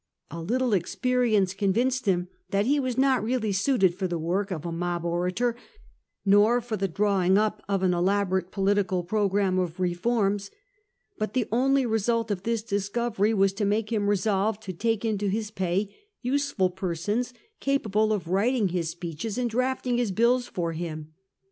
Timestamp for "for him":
20.47-21.13